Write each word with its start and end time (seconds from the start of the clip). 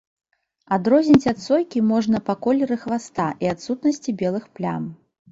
Адрозніць 0.75 1.27
ад 1.31 1.41
сойкі 1.47 1.83
можна 1.89 2.21
па 2.29 2.35
колеры 2.45 2.77
хваста 2.85 3.27
і 3.47 3.51
адсутнасці 3.53 4.15
белых 4.23 4.49
плям. 4.61 4.89